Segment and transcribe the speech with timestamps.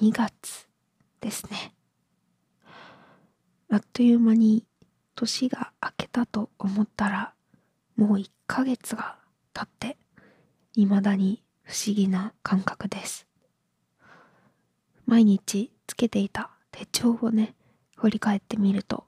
[0.00, 0.66] 2月
[1.20, 1.74] ですね。
[3.68, 4.64] あっという間に
[5.14, 7.34] 年が明けたと思ったら
[7.96, 9.18] もう1ヶ月が
[9.52, 9.98] 経って
[10.74, 13.26] 未だに不思議な感覚です。
[15.04, 17.54] 毎日つけていた手帳をね
[17.96, 19.04] 振り返ってみると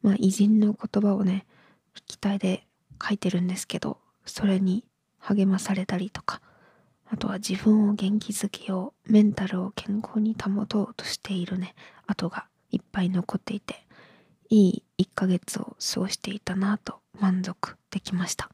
[0.00, 1.44] まあ偉人の言葉をね
[1.92, 2.66] 筆記体で
[3.06, 4.84] 書いてるんですけどそれに
[5.18, 6.40] 励まされたりとか
[7.10, 11.74] あとは自分を元気づけようメンタルを健康に保とうとしているね。
[12.06, 13.86] 跡がいっぱい残っていて
[14.50, 18.50] いい1ヶ月を過ごしていたなと満足できました。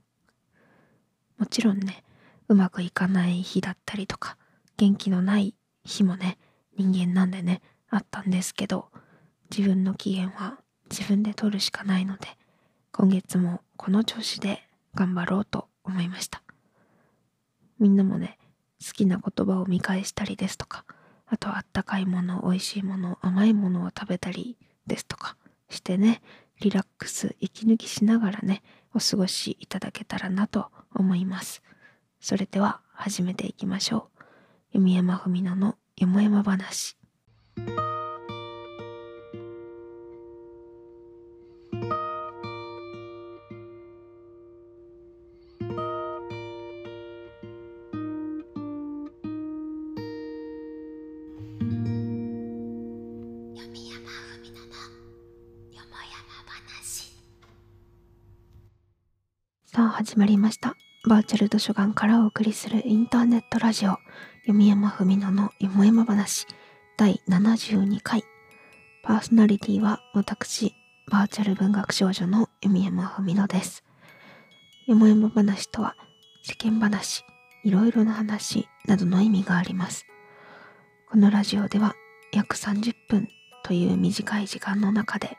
[1.39, 2.05] もちろんね
[2.49, 4.37] うまくいかない日だったりとか
[4.77, 6.39] 元気のない日もね
[6.77, 8.89] 人間なんでねあったんですけど
[9.57, 10.59] 自分の機嫌は
[10.91, 12.29] 自分で取るしかないので
[12.93, 14.63] 今月もこの調子で
[14.95, 16.43] 頑張ろうと思いました。
[17.81, 18.39] みんなもね
[18.85, 20.85] 好きな言葉を見返したりですとか
[21.27, 25.37] あとあったかいもの美味しいもの甘いものを食べたりですとか
[25.71, 26.21] してね
[26.61, 28.63] リラックス息抜きしながらね
[28.95, 31.63] お過ごしいただけたらなと思います。
[32.21, 34.25] それでは始めていきましょう。
[34.73, 36.97] 弓山文乃のよもやま話。
[60.15, 60.77] 始まりました。
[61.09, 63.99] バーチャル図書館からお送りするインターネットラジオ。
[64.47, 66.47] 読山文乃のよもやま話。
[66.97, 68.23] 第72回。
[69.03, 70.73] パーソナリティは私
[71.11, 73.83] バーチャル文学少女の読山文乃です。
[74.87, 75.97] よもやま話とは
[76.45, 77.25] 世間話
[77.65, 80.07] いろいろな話などの意味があります。
[81.11, 81.97] このラジオでは
[82.33, 83.29] 約30分
[83.65, 85.37] という短い時間の中で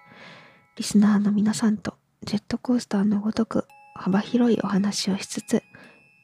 [0.76, 1.94] リスナーの皆さんと
[2.26, 5.63] ジェットコースターのごとく幅広いお話をしつつ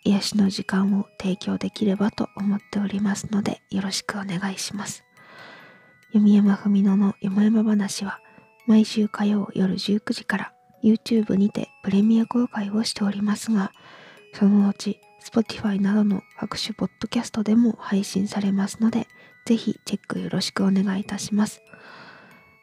[0.03, 5.03] 癒しの時間を提供できればと思っておりますのでよろしくお願いします。
[6.13, 8.19] 読山文乃のよもやま話は
[8.67, 13.71] 毎週火曜夜19時から YouTube にてプレミア公開をしておりますが
[14.33, 19.07] その後 Spotify などの各種ポッドキャストでも配信されますので
[19.45, 21.61] ぜひチェックよろしくお願いいたします。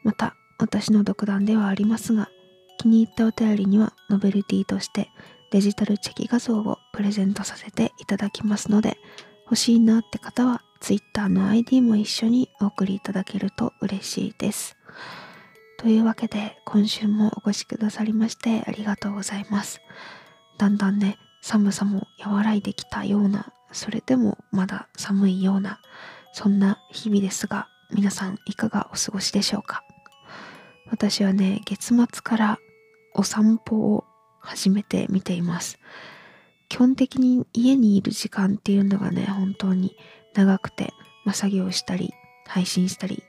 [0.03, 2.29] また私の独断ではありますが
[2.79, 5.09] 気に入ったお便りにはノベルティとして
[5.51, 8.97] デジタルチェキ画像をプレゼントさせていただきますので
[9.45, 14.77] 欲しいなって方は Twitter の ID も一緒にお送りいただけると嬉しいです。
[15.77, 19.81] というわけで今週もお越しくださりましてありがとうございます。
[20.57, 25.81] だんだんね寒さも和らいできたようなそれでもまだ寒いような
[26.31, 29.83] そんな日々ですが皆さんいかがお過ごしでしょうか？
[30.91, 32.59] 私はね月末から
[33.13, 34.05] お散歩を
[34.39, 35.79] 始めてみています。
[36.69, 39.97] 基本的に家にいる時間っていうのがね、本当に
[40.35, 40.93] 長くて、
[41.25, 42.13] まあ、作業したり、
[42.47, 43.23] 配信したり、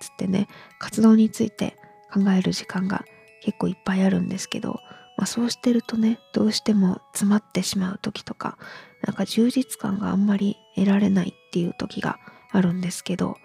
[0.00, 0.48] つってね、
[0.78, 1.76] 活動について
[2.12, 3.04] 考える時間が
[3.40, 4.80] 結構いっぱいあるんですけど、
[5.16, 8.58] まあ、そうしてるとね、どうしても詰まってしまう時とか、
[9.06, 12.18] なんか充実感があんまり得られないっていう時が
[12.50, 13.36] あるんですけど、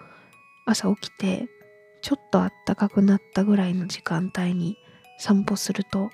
[0.66, 1.48] 朝起きて、
[2.02, 4.78] ちょっとあったかくなったぐらいの時間帯に
[5.18, 6.10] 散歩すると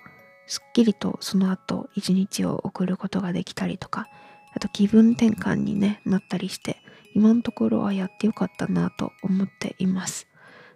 [0.47, 4.07] すっきりとその後一日を送ることができたりとか
[4.53, 6.77] あと気分転換に、ね、なったりして
[7.15, 10.27] 今のところはやってよかったなと思っています。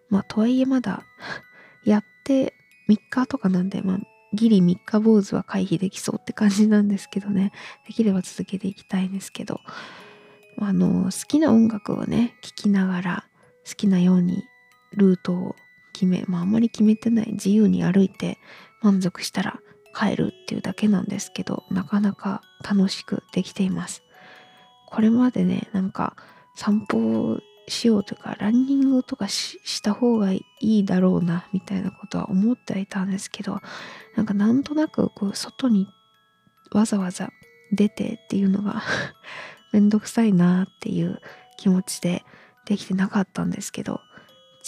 [0.09, 1.03] まあとはいえまだ
[1.83, 2.53] やって
[2.89, 3.99] 3日とかなんでまあ
[4.33, 7.51] ギリ3日坊主は回避できそうって感じなんですけどね。
[7.87, 9.59] できれば続けていきたいんですけど。
[10.59, 13.25] あの好きな音楽をね聴きながら
[13.67, 14.43] 好きなように
[14.91, 15.55] ルートを
[15.97, 18.37] 決め、まああまり決めてない自由に歩いて
[18.83, 19.59] 満足したら
[19.95, 24.03] 帰るっていうだけなんですけど、なかなか楽しくできています。
[24.85, 26.15] これまでね、なんか
[26.55, 33.59] 散歩しようとか、ランニングとかした方がいいだろうな、みたいなことは思ってはいたんですけど、
[34.15, 35.87] なんかなんとなくこう外に
[36.71, 37.29] わざわざ
[37.71, 38.83] 出てっていうのが
[39.73, 41.19] めんどくさいなっていう
[41.57, 42.23] 気持ちで
[42.65, 43.99] できてなかったんですけど、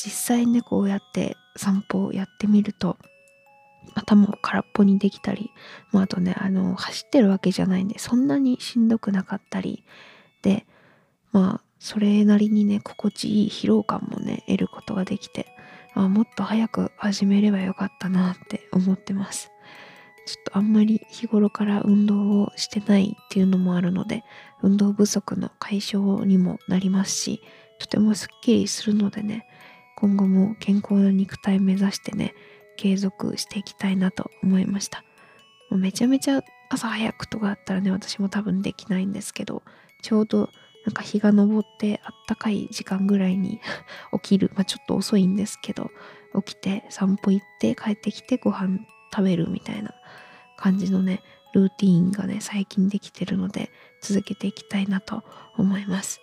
[0.02, 2.98] 実際ねこうやって散歩をやってみると
[3.96, 5.52] 頭を空っぽにできたり、
[5.92, 9.84] まあ、あとねあの走ってるわけじゃないんでそんなにしんどくなかったり
[10.42, 10.66] で
[11.34, 15.48] まあそれなりにね心地いい疲労感もね得ることができて
[15.96, 19.52] あもっと早く始めればよかったなって思ってます。
[20.26, 24.24] ちょっとあんまり日頃から運動をしてないっていうのもあるので
[24.62, 27.42] 運動不足の解消にもなりますし
[27.80, 29.48] とてもすっきりするのでね
[30.00, 32.34] 今後も健康な肉体目指してね
[32.78, 35.04] 継続していきたいなと思いました。
[35.70, 39.64] もうめちゃめちゃ朝早くとかだったらね私も多分できないんですけど
[40.02, 40.50] ちょうど
[40.86, 43.60] なんか日が昇ってあったかい時間ぐらいに
[44.14, 44.52] 起きる。
[44.56, 45.92] まあちょっと遅いんですけど
[46.46, 48.80] 起きて散歩行って帰ってきてご飯
[49.14, 49.94] 食べるみたいな
[50.58, 51.22] 感じのね
[51.54, 53.72] ルーティーンがね最近できてるので
[54.02, 55.24] 続けていきたいなと
[55.58, 56.22] 思います。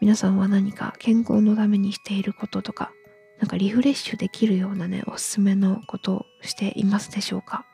[0.00, 2.90] 皆さんは何か健康のためにしていることとか
[3.38, 7.64] なんかリフレッシュできるようなねおすすめのことをしていますでしょうか？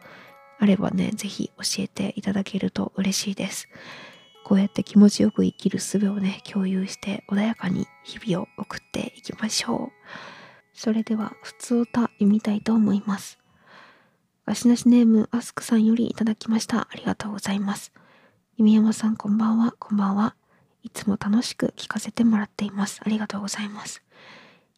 [0.59, 3.69] あればね是非教えていただけると嬉しいです
[4.45, 9.93] こうやって気持ちよく生きる術をね共有して穏やかに日々を送っていきましょう
[10.73, 13.39] それでは普通歌読みたいと思います
[14.47, 16.83] ガシナシネームアスクさんよりいただきました。
[16.83, 17.93] ありがとうございます。
[18.57, 20.37] 弓山さんこんばんは、こんばんは。
[20.87, 23.01] いつも楽しく聞かせてもらっています。
[23.05, 24.05] ありがとうございます。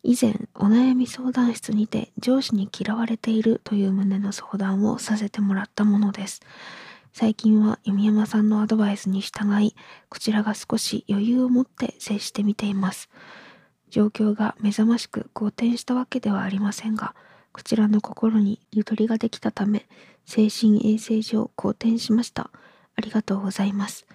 [0.02, 6.40] 以前、お悩み相談室にて上司に嫌われているという旨の相談をさせてもらったものです。
[7.12, 9.76] 最近は弓山さんのアドバイスに従い、
[10.08, 13.10] こちらが少し余裕を持って接してみています。
[13.90, 17.14] 状況が目覚ましく好転したわけではありませんが、
[17.52, 19.86] こちらの心にゆとりができたため、
[20.24, 22.50] 精神衛生上好転しました。
[22.96, 24.06] ありがとうございます。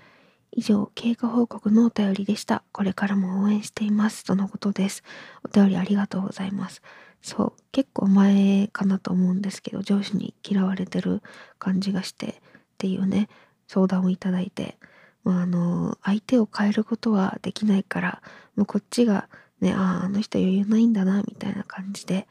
[0.56, 2.64] 以上、経過報告のお便りでした。
[2.72, 4.24] これからも応援しています。
[4.24, 5.04] とのことです。
[5.44, 6.82] お便りありがとうございます。
[7.22, 11.22] そう、結構前かなと思うんですけど、上司に嫌われてる
[11.60, 12.34] 感じがしてっ
[12.78, 13.30] ていうね、
[13.68, 14.78] 相談をいただいて、
[15.24, 18.22] まあ、あの、相手を変えることはできないから、
[18.56, 19.30] もうこっちが
[19.62, 22.28] ね、ああ、あの人余裕ないんだな、みたいな感じで、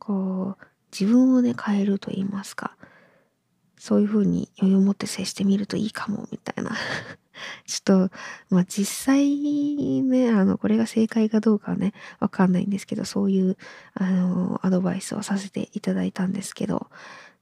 [0.00, 0.64] こう
[0.98, 2.76] 自分をね変えると言いますか
[3.78, 6.72] そういう風に余裕を持って接してみるといいかもみたいな
[7.66, 8.16] ちょっと
[8.50, 13.56] まあ実際ねあのこれが正解かどうかはねわかんないんですけどそういう
[13.94, 16.88] あのアドバイスをさせていただいたんですけど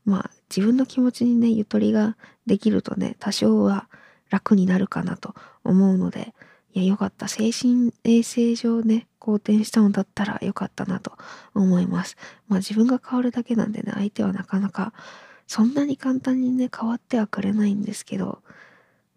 [0.05, 2.17] まあ自分の気持ちにねゆとりが
[2.47, 3.89] できるとね多少は
[4.31, 5.35] 楽になるかなと
[5.65, 6.35] 思うので
[6.75, 11.13] いやよかった精神衛生上ね好転したのだったらよかったなと
[11.55, 12.17] 思います。
[12.49, 14.95] まあ自分が変わるだけなんでね、相手はなかなか
[15.47, 18.43] そんなに簡単にね、変わってはくれないんですけど、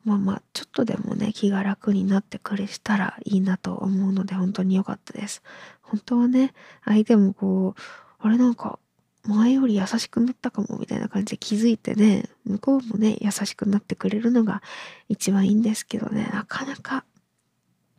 [0.03, 5.44] まあまあ、ちょっとでもね、気が楽になってくれしたらいいなと思うので、本当に良かったです。
[5.81, 6.53] 本当はね、
[6.86, 7.81] 相手もこう、
[8.19, 8.80] あれなんか、
[9.24, 14.63] 前より優しくなったかもみたいな感じで気づいてね、向こうもね、優しくなってくれるのが
[15.09, 17.06] 一番いいんですけどね、なかなか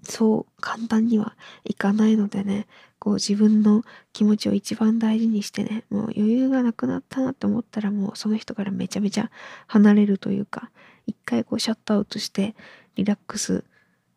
[0.04, 2.66] そう簡単にはいかないのでね
[2.98, 3.82] こう自分の
[4.12, 9.30] 気持ちを一番大事にしてねもう余裕がなくなったなって思ったらもうその人からめちゃめちゃ
[9.66, 10.70] 離れるというか
[11.06, 12.54] 一回こうシャットアウトして
[12.96, 13.64] リラックス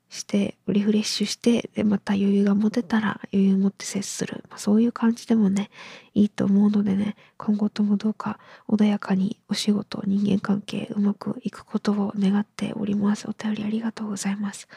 [0.10, 5.70] してリフレッシュしてでまた余裕が持てたら余裕を持って接する、まあ、そういう感じでもね
[6.14, 8.40] いいと思うのでね今後ともどうか
[8.70, 13.28] 穏やかにお仕事人間関係うまくいくことを願っております。
[13.28, 14.68] お便りありがとうございます。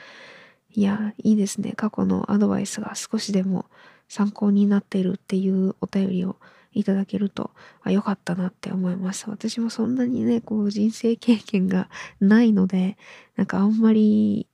[0.71, 1.73] いや、いいですね。
[1.73, 3.67] 過去のアドバイスが少しでも
[4.09, 6.37] 参考になっているっていうお便りを
[6.81, 7.51] いただけると、
[7.83, 9.29] あ、よかったなって思います。
[9.29, 11.89] 私もそんなにね、こう人生経験が
[12.21, 12.97] ないので、
[13.37, 14.47] なんかあんまり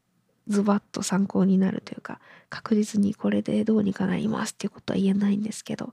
[0.49, 5.93] ズバッと参考になるというか、確実にこれでどうにかなりますっていうことは言えないんですけど、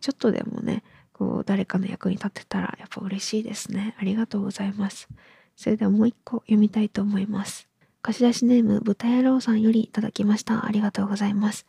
[0.00, 0.82] ちょっとでもね、
[1.12, 3.94] こう誰かの役に立てたらやっぱ嬉しいですね。
[3.98, 5.08] ありがとうございます。
[5.56, 7.68] それではもう一個読みたいと思います。
[8.02, 10.64] 貸し出しネーム、豚野郎さんよりいただきました。
[10.64, 11.66] ありがとうございます。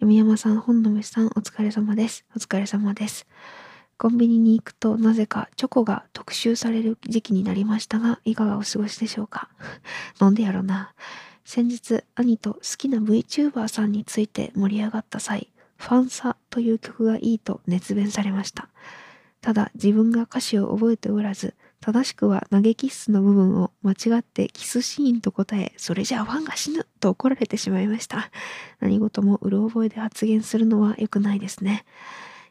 [0.00, 2.24] 読山さん、本の虫さん、お疲れ様です。
[2.34, 3.26] お疲れ様です。
[3.98, 9.50] コンビニに行くとなぜかチョコが特集される時期になりましたが、いかがお過ごしでしょうか？
[10.18, 10.94] なんでやろな。
[11.44, 18.70] 先日、兄と好きな VTuber さんについて盛り上がった際、ファンサという曲がいいと熱弁されました。
[19.42, 28.30] ただ自分が歌詞を覚えておらず、正しくは投げキッスの部分を間違ってキスシーンと答え、それじゃあファンが死ぬと怒られてしまいました。
[28.80, 31.84] 何事もうろ覚えで発言するのは良くないですね。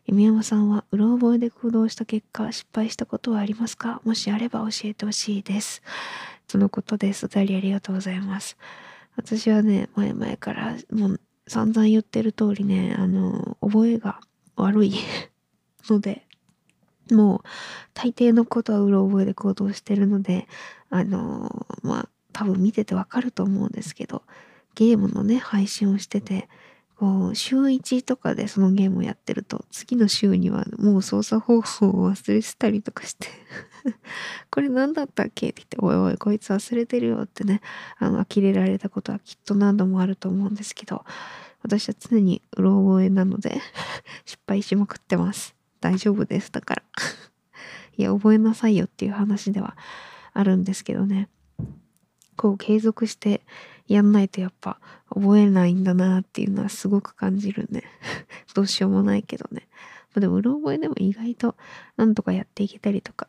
[0.07, 4.01] 弓山さんはうろ覚えで行動した結果失敗したことはありますか？
[4.03, 5.83] もしあれば教えてほしいです。
[6.48, 7.27] とのことです。
[7.27, 8.57] お便りありがとうございます。
[9.15, 14.21] 私はね、前々からもう散々言ってる通りね、あの、覚えが
[14.55, 14.95] 悪い
[15.88, 16.25] ので、
[17.12, 17.42] もう
[17.94, 20.48] 大抵のことはうろ覚えで行動してるので
[20.89, 24.24] あのまあ多分見ててわかると思うんですけど
[24.75, 26.48] ゲームのね配信をしてて
[27.00, 33.28] こう週1とかでそのゲームをやってると次の週にはもう操作方法を忘れてたりとかして
[34.51, 37.62] これ何だったっけって言っておいおいこいつ忘れてるよってね
[38.00, 41.06] あの呆れられたことはきっと何度もあると思うんですけど
[41.63, 43.62] 私は常にうろ覚えなので
[44.25, 45.59] 失敗しまくってます。
[45.79, 46.51] 大丈夫です。
[46.51, 46.83] だから
[47.98, 49.75] いや、覚えなさいよっていう話では
[50.33, 51.29] あるんですけどね。
[52.36, 53.41] こう継続して
[53.88, 57.83] やんないとやっぱ覚えないんだなっていうのはすごく感じるね。
[58.55, 59.67] どうしようもないけどね。
[60.15, 61.55] ま、でも、うろ覚えでも意外と
[61.98, 63.27] なんとかやっていけたりとか、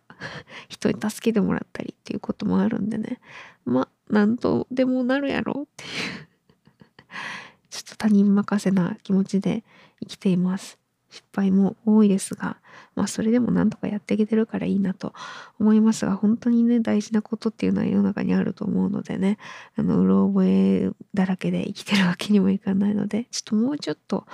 [0.68, 3.20] 人に助けてもらったりっていうこともあるんでね。
[3.64, 5.90] まあ、なんとでもなるやろっていう
[7.70, 9.64] ちょっと他人任せな気持ちで
[10.00, 10.79] 生きています。
[11.10, 12.56] 失敗も多いですが、
[12.94, 15.12] まあそれでもなんとかやっていけてるからいいなと
[15.58, 19.38] 思いますが、本当にね、大事なことっていうのは世の中にあると思うのでね、
[19.76, 24.26] あの、うろ覚えだらけで生きてるわけにもいかないので、ちょっともうちょっと、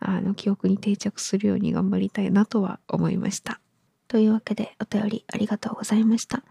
[0.00, 3.60] あの、記憶に定着するように頑張りたいなとは思いました。
[4.08, 6.42] というわけで、お便りありがとうございました。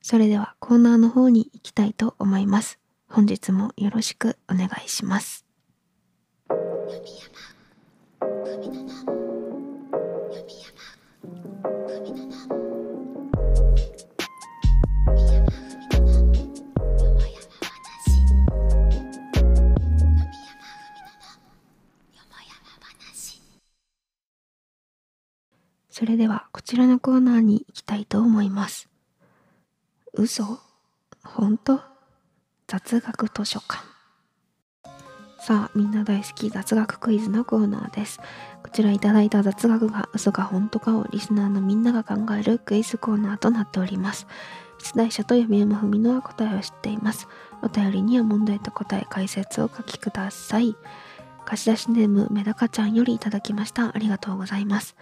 [0.00, 2.78] それではコーナーの方に行きたいと思います。
[3.08, 5.43] 本日もよろしくお願いします。
[26.14, 28.88] れではこちらのコーナーに行きたいと思います。
[30.12, 30.60] 嘘？
[31.24, 31.80] 本当？
[32.68, 33.82] 雑学図書館。
[35.40, 38.20] さあ、みんな大好き雑学クイズのコーナーです。
[38.62, 44.26] こちらいただいた雑学が嘘か本当かをリスナーのみんなが考えるクイズコーナーとなっております。
[44.78, 47.26] 出題者と読山文乃は答えを知っています。
[47.62, 50.76] お便りには問題と答え解説を書きください。
[51.44, 53.94] 貸し出しネームめだかちゃんよりいただきました。
[53.94, 54.96] ありがとうございます。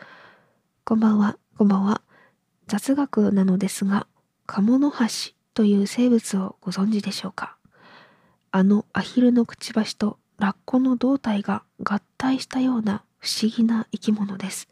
[0.85, 2.03] こんばんは、こんばんは。
[2.67, 4.09] 雑学なのですが、
[4.47, 7.57] カモノハシという生物をご存知でしょうか？
[8.51, 14.69] あのアヒルのくちばしとラッコの胴体が合体したような不思議な生き物です。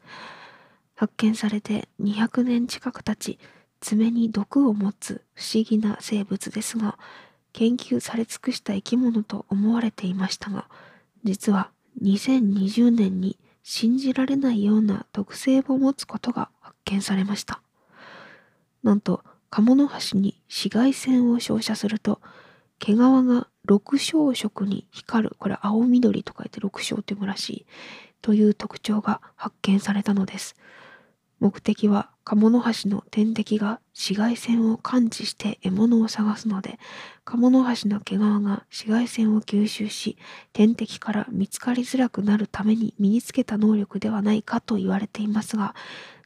[0.97, 3.39] 発見されて200年近く経ち、
[3.79, 6.99] 爪に毒を持つ不思議な生物ですが、
[7.53, 10.67] 研究され尽くした生き物と思われていましたが、
[11.23, 11.71] 実は
[12.03, 13.39] 2020年に
[13.73, 17.63] 信じられないような特性を持つことが発見されました。
[18.83, 22.21] なんと、カモノハシに紫外線を照射すると、
[22.81, 27.67] 毛皮が六小色に光る、これ青緑と書いて六小って読むらしい、
[28.23, 30.57] という特徴が発見されたのです。
[31.41, 36.79] 目的はカモノハシの天敵が紫外線を感知して獲物を探すので、
[37.25, 40.19] カモノハシの毛皮が紫外線を吸収し、
[40.53, 45.75] 天敵から見つかりづらくなるために身につけた能力ではないかと言われていますが、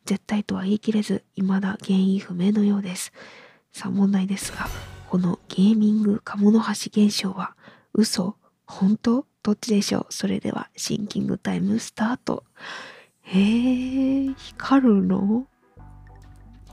[0.05, 3.13] 絶対とは言い切れず、未だ原因不明のようです。
[3.73, 4.67] さあ問題ですが、
[5.09, 7.55] このゲーミングカモノハシ現象は
[7.93, 9.27] 嘘本当？
[9.45, 10.13] どっちでしょう？
[10.13, 12.45] それではシンキングタイムスタート。
[13.25, 15.47] へえ、光るの？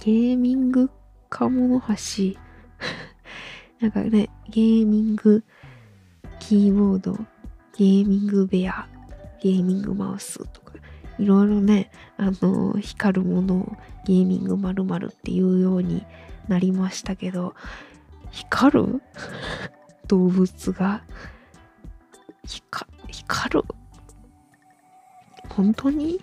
[0.04, 0.90] ゲーミング
[1.30, 2.38] カモノハシ。
[3.80, 5.44] なんかね、ゲーミング
[6.40, 7.14] キーボード、
[7.78, 8.88] ゲーミングベア、
[9.42, 10.74] ゲーミングマウスとか、
[11.18, 16.06] いろいろね、あの、光るものをゲーミング〇〇っていうように
[16.50, 17.56] なりましたけど、
[18.32, 19.02] 光る？
[20.08, 21.04] 動物が？
[22.44, 23.64] 光る？
[25.48, 26.20] 本当に？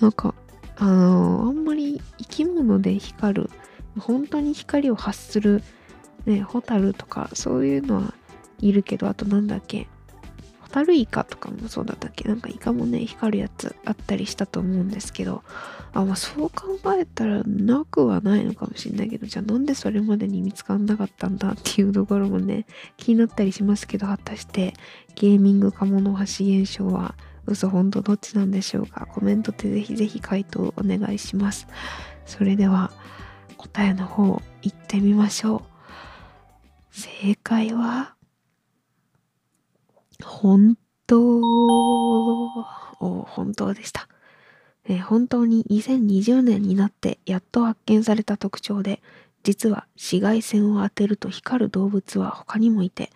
[0.00, 0.34] なんか、
[0.76, 3.50] あのー、あんまり生き物で光る、
[3.98, 5.62] 本当に光を発する、
[6.26, 8.14] ね、ホタルとか、そういうのは
[8.58, 9.88] いるけど、あとなんだっけ、
[10.60, 12.28] ホタルイカとかもそうだったっけ？
[12.28, 15.42] なんかイカもね、光るやつあったりしたと思うんですけど、
[15.94, 22.66] あ、まあそう考えたらなくはないのかもしれないけど、じゃあなんでそれまでに見つかんなかったんだっていうところもね、
[22.98, 24.74] 気になったりしますけど、果たして
[25.14, 27.14] ゲーミングカモノハシ現象は
[27.46, 31.66] 嘘本当どっちなんでしょうかコメントでぜひぜひ回答をお願いします。
[32.24, 32.92] それでは
[33.56, 35.62] 答えの方行ってみましょう。
[36.90, 38.14] 正解は
[40.24, 40.76] 本
[41.06, 41.38] 当
[43.00, 44.08] お本当でした、
[44.88, 49.02] えー、本当に2020年になってやっと発見された特徴で
[49.42, 53.10] 実は紫外線を当てると光る動物は他にもいて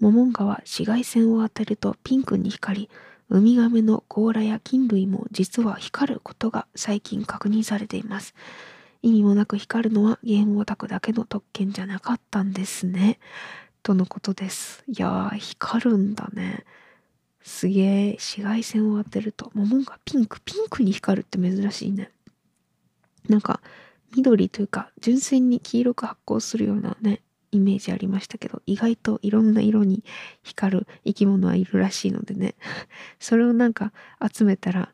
[0.00, 2.90] モモンガは紫外線を当てるとピンクに光り
[3.30, 8.34] ウミガメの甲羅や菌類も実は光ることが最近確認されています。
[9.02, 13.18] 意味もなく光るのはゲームオタクだけの特権じゃなかったんですね。
[13.82, 14.82] とのことです。
[14.88, 16.64] いやー、光るんだね。
[17.42, 22.10] すげえ、紫外線を当てると、桃がピンク、ピンクに光るって珍しいね。
[23.28, 23.60] なんか、
[24.16, 27.20] 緑というか、純粋に黄色く発光するようなね、
[27.50, 30.04] イメージありましたけど、意外といろんな色に
[30.42, 32.54] 光る生き物はいるらしいのでね、
[33.20, 33.92] それをなんか
[34.32, 34.92] 集めたら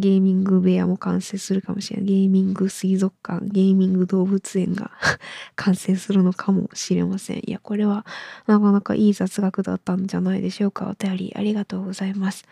[0.00, 2.06] ゲーミング部屋も完成するかもしれない。
[2.06, 4.90] ゲーミング水族館、ゲーミング動物園が
[5.54, 7.38] 完成するのかもしれません。
[7.38, 8.04] いや、これは
[8.46, 10.88] なかなかいい雑学だったんじゃないでしょうか。
[10.88, 12.44] お便りありがとうございます。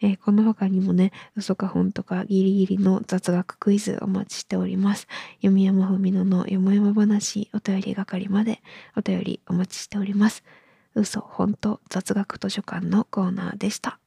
[0.00, 5.08] えー、この他にもね、嘘か本とかギリギリの雑学クイズお待ちしております。
[5.36, 8.62] 読み山ふみののよもやま話お便り係まで
[8.96, 10.44] お便りお待ちしております。
[10.94, 13.98] 嘘、本当、雑学図書館のコーナーでした。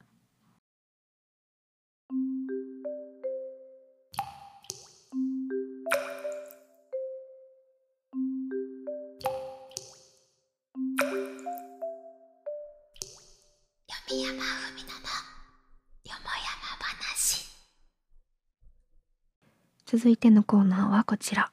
[19.96, 21.52] 続いてのコーナーはこちら。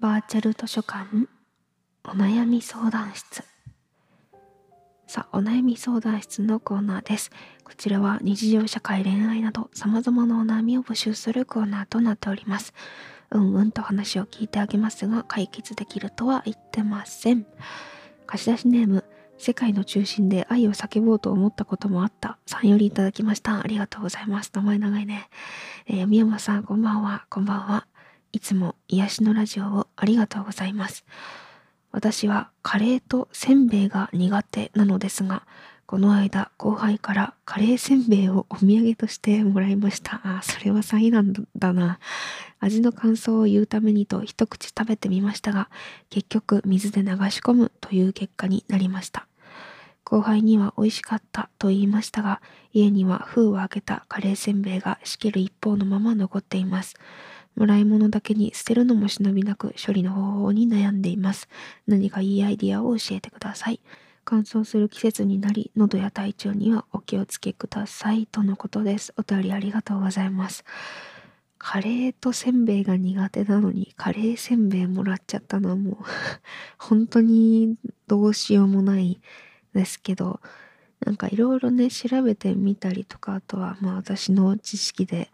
[0.00, 1.28] バーチャル図書館
[2.04, 3.44] お悩み相談室。
[5.06, 7.30] さあお悩み相談室のコーナーです。
[7.62, 12.74] こちらは日常社会恋愛など様々なお悩みを募集するコーナーとなっております。
[13.30, 17.46] うんうんと話を聞いてあげますが解決できるとは言ってません。
[18.26, 19.04] 貸し出しネーム
[19.38, 22.38] 世界の中心で愛を叫ぼうと思ったこともあった。
[22.46, 23.60] さんよりいただきました。
[23.60, 24.50] ありがとうございます。
[24.54, 25.28] 名前長いね。
[25.86, 27.26] えー、宮山さん、こんばんは。
[27.28, 27.86] こんばんは。
[28.32, 31.04] いつも癒しのラジオをありがとうございます。
[31.92, 35.46] 私はカレーとせんべいが苦手なのですが、
[35.94, 40.20] この間後輩からカレーせんべいをお土産としてもらいました。
[40.24, 42.00] あ、それは災難だな。
[42.58, 45.70] 味の感想を言うためにと一口食べてみましたが、
[46.10, 49.28] 結局水で流し込むという結果になりました。
[50.02, 56.96] 後輩には美味しかったと言いましたが、家には封を開けたカレーせんべいがしける一方のまま残っています。
[57.54, 61.48] もらい物だけに捨てるのも忍びなく処理の方法に悩んでいます。
[61.86, 63.78] 何かいいアイディアを教えてください。
[64.24, 68.26] 乾燥する季節になり、喉や体調にはお気をつけください。
[68.26, 69.12] とのことです。
[69.16, 70.64] お便りありがとうございます。
[71.58, 75.96] カレーとせんべいが苦手なのに、カレーせんべいもらっちゃったのはもう
[76.78, 79.20] 本当にどうしようもない
[79.74, 80.40] ですけど、
[81.04, 85.30] なんかいろいろね、調べてみたりとか、あとはまあ私の知識で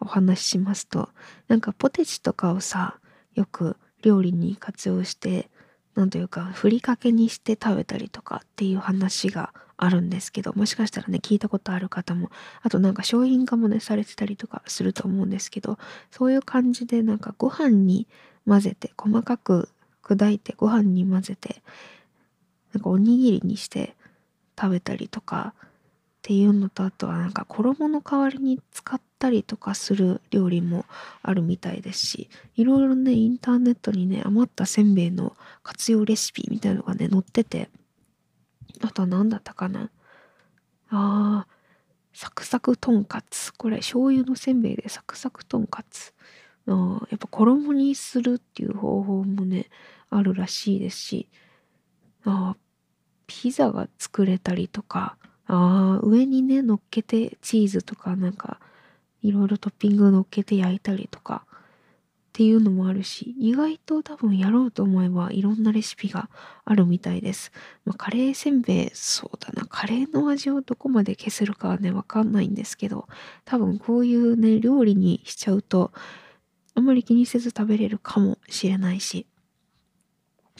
[0.00, 1.10] お話ししますと、
[1.48, 2.98] なんかポテチとかをさ、
[3.34, 5.50] よく料理に活用して
[5.94, 12.30] なんというかふりかけにして食べたりとかっていう話があるんですけどもしかしたらね聞いたことある方も
[12.62, 15.78] あとなんか商品化もねされてたりとかすると思うんですけど
[16.10, 18.06] そういう感じでなんかご飯に
[18.46, 19.68] 混ぜて細かく
[20.02, 21.62] 砕いてご飯に混ぜて
[22.72, 23.94] なんかおにぎりにして
[24.60, 25.54] 食べたりとか
[26.24, 30.86] っていうのとあとはなんか衣の代わりに使ったりとかする料理も
[31.22, 37.68] あるみたいですしいろいろねインターネットにね余ったせんべいの活用レシピみたいなのがね載ってて
[38.80, 39.90] あとは何だったかな。
[40.88, 41.54] あー
[42.14, 43.52] サクサクとんかつ。
[43.52, 46.14] これ醤油のせんべいでサクサクとんかつ。
[46.66, 49.66] あやっぱ衣にするっていう方法もね
[50.08, 51.28] あるらしいですし
[52.24, 52.56] あ
[53.26, 58.60] ピザが作れたりとかあ、上にね、乗っけてチーズとかなんか、
[59.22, 66.28] いろいろトッピング乗っけて焼いたりとかっていうのもあるし、意外と多分やろうと思えばいろんなレシピが
[66.64, 67.52] あるみたいです。
[67.84, 73.06] まあ、カレーせんべい、そうだな、カレーの味をどこまで消せるかはね、わかんないんですけど、
[73.44, 75.92] 多分こういうね、料理にしちゃうと、
[76.74, 79.26] あんまり気にせず食べれるかもしれないし、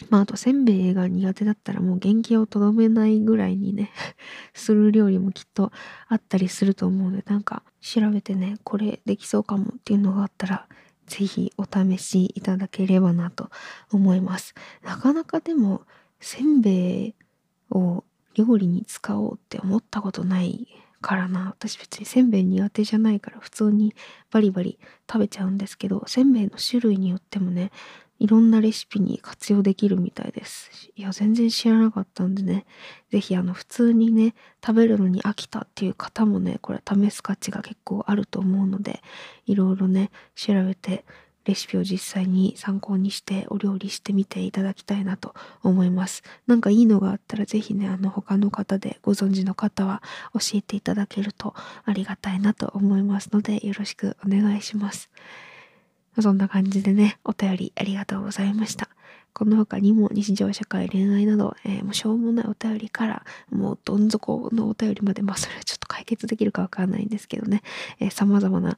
[0.09, 3.91] まあ、あと、せんべいが苦手だったらもう元気をとどめないぐらいにね
[4.53, 5.71] する料理もきっと
[6.07, 10.67] あったりすると思うので、なんか調べてね、これできそうかもっていうのがあったら、
[11.07, 13.49] ぜひお試しいただければなと
[13.91, 14.53] 思います。
[14.83, 15.83] なかなかでも、
[16.19, 17.15] せんべい
[17.69, 18.03] を
[18.33, 20.67] 料理に使おうって思ったことない
[21.01, 21.53] からな。
[21.57, 23.95] 私別にせんべい苦手じゃないから普通に
[24.31, 24.79] バリバリ
[25.09, 27.71] 食べちゃうんですけど、せんべいの種類によってもね、
[28.19, 30.89] いろんなレシピに活用できるみたいです。
[30.95, 32.65] いや、全然知らなかったんでね、
[33.11, 39.01] 是非あの、普通にね、食べるのに飽きたっていう方もね、これ試す価値が結構あると思うので、
[39.45, 41.05] いろいろね、調べて、
[41.45, 46.23] レシピを実際に参考にしてお料理してみていただきたいなと思います。
[46.47, 50.01] なんかいいのがあったら是非ね、あの他の方でご存知の方は
[50.33, 51.53] 教えていただけると
[51.85, 55.09] ありがたいなと思いますのでよろしくお願いします。
[56.21, 58.89] そんな感じでね、お便りありがとうございました。
[59.33, 67.61] この他にも日常社会、恋愛など、えー、もうしょうもないお便りから、もうどん底のお便りまで、まあそれは ちょっと解決できるかわかんないんですけどね、
[67.99, 68.77] えー、様々な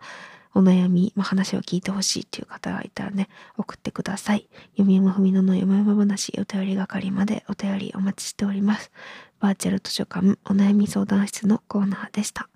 [0.56, 4.50] お悩み、まあ、話を聞いてほしいっていう方がいたらね、送ってください。
[4.71, 8.91] 読み山ふみのの読み山話、お便り係までお便りお待ちしております。
[9.39, 12.50] バーチャル図書館お悩み相談室のコーナーでした。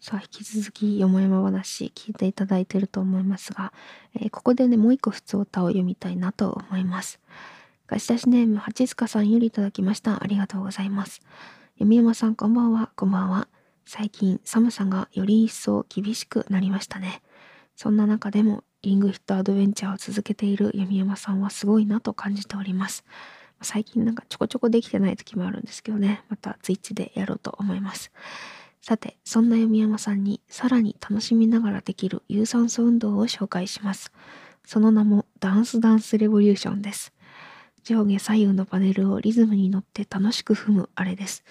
[0.00, 3.74] さあ、引き続き、よもやま話聞いていただいていると思いますが、
[4.14, 7.20] えー、ここでね、もう一個普通歌を読みたいなと思います。
[7.86, 10.22] 貸し出しネーム、八塚さんよりいただきました。
[10.22, 11.20] ありがとうございます。
[11.78, 12.90] み山さん、こんばんは。
[12.96, 13.46] こんばんは。
[13.84, 17.20] 最近、寒さがより一層厳しくなりましたね。
[17.76, 23.04] そんな中でも、リングヒットアドベンチャーを続けている弓山さんはすごいなと感じております。
[23.60, 28.10] 最近なんかちょこちょこできてない時もあるんですけどね、またツイッチでやろうと思います。
[28.80, 34.10] さて、そんな読山さんにさらに楽しみながらできる有酸素運動を紹介します。
[34.64, 37.12] その名もダンスダンスレボリューションです。
[37.84, 41.44] 上下左右のパネルをリズムに乗って楽しく踏むあれです。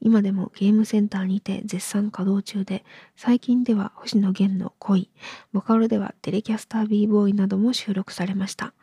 [0.00, 2.84] 今でもゲームセンターにて絶賛稼働中で、
[3.16, 5.10] 最近では星野源の恋、
[5.52, 8.74] ボカロではテレキャスター b ボーイなども収録されました。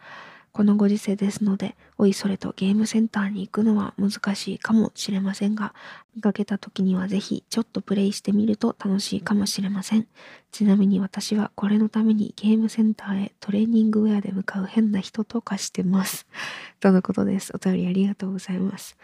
[0.53, 5.73] このご時世ですので、おいそれとゲームセンターに行くのは難しいかもしれませんが、
[6.15, 10.07] 見かけた時にはぜひちょっとプレイしてみると楽しいかもしれません。
[10.51, 16.27] ちなみに私はこれのためにゲームセンターへトレーニングウェアで向かう変な人と化してます。
[16.79, 17.51] とのことです。
[17.55, 18.95] お便りありがとうございます。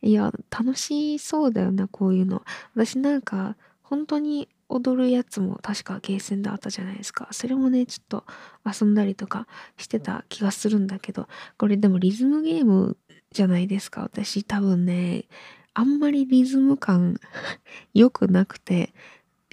[0.00, 2.42] いや、楽しそうだよな、こういうの。
[2.74, 7.28] 私なんか、本当に踊るやつも確かゲーセンであったじゃないですか。
[7.32, 8.24] それもね、ちょっと
[8.64, 12.96] 遊んだりとかしてた気がするんだけど、これでもリズムゲーム
[13.32, 14.02] じゃないですか。
[14.02, 15.26] 私多分ね、
[15.74, 17.16] あんまりリズム感
[17.94, 18.94] 良くなくて、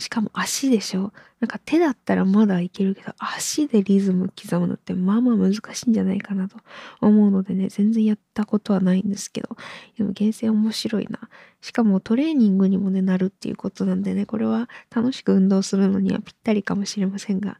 [0.04, 1.14] しかも足でしょ？
[1.40, 6.58] なんか手だったらまだいけるけど、足でリズム刻むのってまあまあ難しいんじゃないかなと
[7.02, 9.56] 思うのでね、全然やったことはないんですけど、
[9.98, 11.20] でも厳選面白いな。
[11.62, 17.60] しかもトレーニングにもね、なるっていうことなんでね、これは楽しく運動するのにはぴったりかもしれませんが、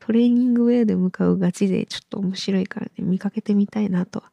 [0.00, 4.30] トレーニングウェアで向かうガチでちょっと面白いからね、見かけてみたいなとは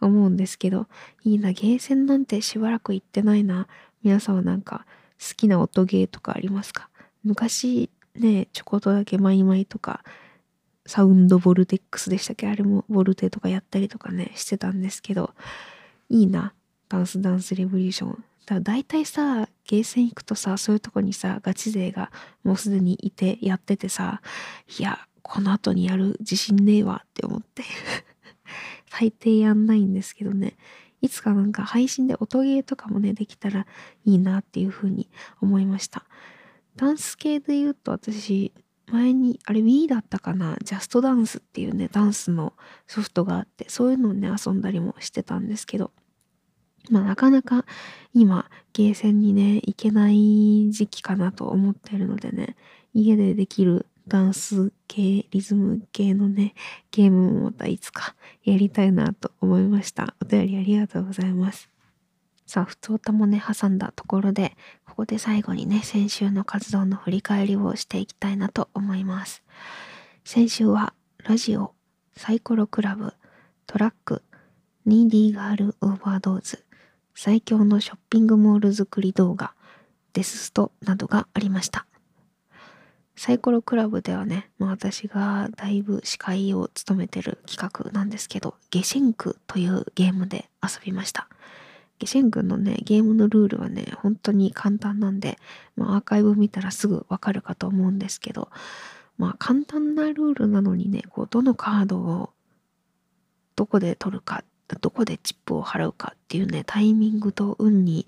[0.00, 0.86] 思うんですけど、
[1.24, 3.68] いいな、ゲーセンなんてしばらく行ってないな。
[4.04, 4.86] 皆さんはなんか、
[5.20, 6.88] 好きな音ゲーとかありますか？
[7.24, 10.02] 昔ね、ちょこっとだけマイマイとか、
[10.86, 12.48] サウンドボルテックスでしたっけ？
[12.48, 15.34] あれもボルテとかやったりとかね、してたんですけど、
[16.08, 16.54] いいな。
[16.88, 18.24] ダンスダンスレボリューション。
[18.46, 22.10] だ大体さ、ゲーセン行くとさ、そういうとこにさ、ガチ勢が
[22.44, 24.22] もうすでにいてやっててさ、
[24.78, 27.62] いや、この後にやる自信ねえわって思って
[28.90, 30.56] 大抵やんないんですけどね。
[31.00, 33.66] いつかなんか配信で音ゲーとかもね、できたら
[34.04, 35.08] いいなっていうふうに
[35.40, 36.04] 思いました。
[36.76, 38.52] ダンス系で言うと私、
[38.90, 40.56] 前に、あれ Wii だったかな？
[40.62, 42.54] ジャストダンスっていうね、ダンスの
[42.86, 45.90] ソフトがあって、そういうのをね、遊んだりもしてたんですけど、
[46.90, 47.66] まあなかなか
[48.14, 52.56] 今、ゲーセンにね、行けない時期かなと思ってるのでね、
[52.94, 56.54] 家でできるダンス系、リズム系のね、
[56.90, 60.14] ゲームもまたいつかやりたいなと思いました。
[60.22, 61.70] お便りありがとうございます。
[62.46, 69.42] さあ、普通歌もね、挟んだところで、ここで最後にね、先週の活動の振り返りをしていきたいなと思います。
[70.24, 71.74] 先週は、ラジオ、
[72.16, 73.12] サイコロクラブ、
[73.66, 74.22] トラック、
[74.86, 76.64] ニーディーガールオーバードーズ、
[77.14, 79.52] 最強のショッピングモール作り動画、
[80.14, 81.87] デスストなどがありました。
[83.18, 91.28] サイコロクラブではね、まあ、私がだいぶ司会を務めてる企画なんですけど、ゲシンクというゲームで遊びました。
[91.98, 95.36] ゲシンクのね、ゲームのルールはね、本当に簡単なんで、
[95.74, 98.50] まあ、アーカイブ見たらすぐわかるかと思うんですけど、
[99.18, 102.30] まあ簡単なルールなのにね、こうどのカードを
[103.56, 104.44] どこで取るか、
[104.80, 108.06] どこでチップを払うかっていうね、タイミングと運に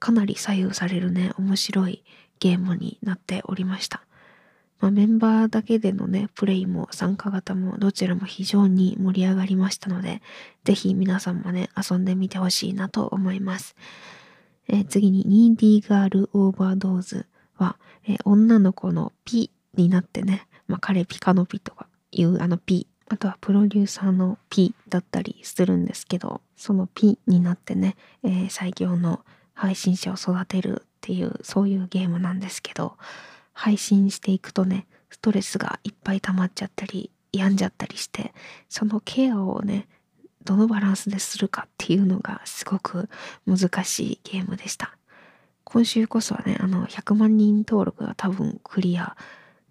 [0.00, 2.02] かなり左右されるね、面白い
[2.40, 4.02] ゲームになっておりました。
[4.80, 10.22] まあ、メンバーだけでのね、プレイも参加型もどちらも非常に盛り上がりましたので、
[10.64, 13.76] ぜひ皆さんもね、遊んでみてほしいなと思います。
[14.68, 29.20] えー、次に、ニーディーガールオーバードーズは、えー、女の子のピになってね、まあ、彼ピカのピとかいうあのピ、あとはプロデューサーのピだったりするんですけど、そのピになってね、えー、最強の
[29.52, 32.96] 配信者を育てるっていう、そういうゲームなんですけど、
[33.60, 38.32] 配信していくとね、ストレスがいっぱい溜まっちゃったり、病んじゃったりして、
[38.70, 39.86] そのケアをね、
[40.46, 43.10] どのバランスでするかっていうのがすごく
[43.46, 44.96] 難しいゲームでした。
[45.64, 49.14] 今週こそはね、あの、100万人登録が多分クリア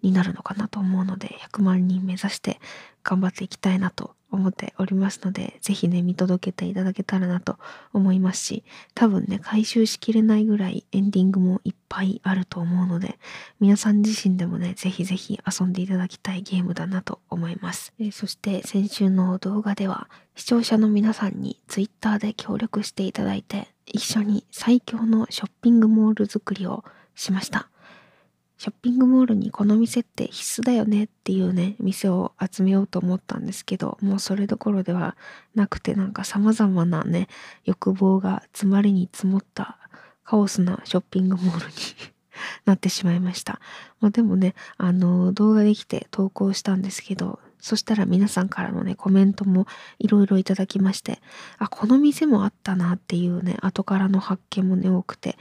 [0.02, 2.60] になるのかなと思うので、100万人目指して
[3.02, 7.58] 頑張っていきたいなと思っておりますので、ぜひね、見届けていただけたらなと
[7.92, 8.64] 思いますし、
[8.94, 13.18] 多分ね、回収しきれないぐらいエンディングもいっぱいあると思うので、
[13.58, 17.92] 皆さん自身でもね、ぜひぜひ遊んでいただきたいゲームだなと思います。
[17.98, 27.68] えそして先週の動画では、視聴者の皆さんに Twitter で協力していただいて、一緒に最強のショッピングモール作りをしました。
[28.60, 35.16] ショッピングモールにこの店って必須だよねっていうね、店を集めようと思ったんですけど、もうそれどころでは
[35.54, 37.28] なくてなんか様々なね、
[37.64, 39.78] 欲望が詰まりに積もった
[40.24, 41.72] カオスなショッピングモールに
[42.66, 43.60] なってしまいました。
[43.98, 49.66] まあ、でもね、あの、動画できて投稿したんですけど、そしたら皆さんからのね、コメントも
[49.98, 51.22] いろいろいただきまして、
[51.56, 55.38] あ、この店もあったなっていうね、後からの発見もね、多くて、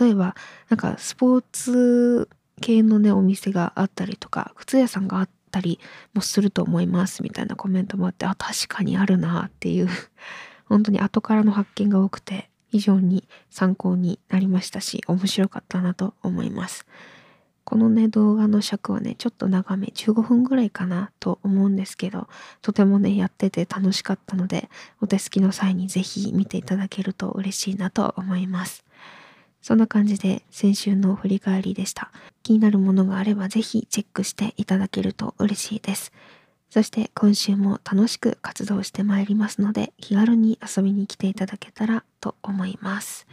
[0.00, 0.34] 例えば、
[0.70, 5.78] なんかスポーツ系のね、お店があったりとか、靴屋さんがあったり
[6.14, 9.88] もすると思いますみたいなコメントもあって、あ、確かにあるなっていう、
[10.66, 16.86] 本当に後からの発見が多くて、非常に参考になりましたし、面白かったなと思います。
[17.68, 22.26] このね、動画の尺はね、ちょっと長め、15分ぐらいかなと思うんですけど、
[22.62, 24.70] とてもね、やってて楽しかったので、
[25.02, 28.86] お手すきの際にぜひ見ていただけると嬉しいなと思います。
[29.68, 32.10] そんな感じで先週の振り返りでした。
[32.42, 36.10] 気になるものがあればぜひチェックしていただけると嬉しいです。
[36.70, 43.26] そして今週も楽しく活動してまいりますので気軽に遊びに来ていただけたらと思います。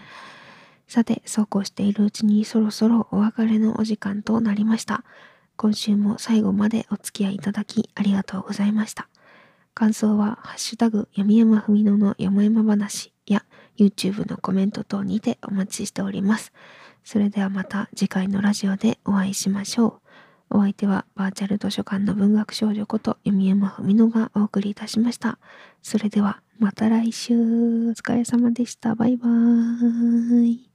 [0.89, 5.05] さて、そうこうしているうちにそろそろお別れのお時間となりました。
[5.55, 9.07] 今週も最後までお付き合いいただきありがとうございました。
[9.73, 13.14] 感想は、ハッシュタグ、読山文乃のよもやま話
[13.77, 16.53] YouTube のコメント等にてお待ちしております。
[17.03, 20.57] それではまた次回のラジオでお会いしましょう。
[20.57, 25.39] お相手はバーチャル図書館の文学少女こと弓山文乃がお送りいたしました。
[25.81, 27.33] それではまた来週。
[27.33, 27.37] お
[27.91, 28.95] 疲れ様でした。
[28.95, 30.74] バイバーイ。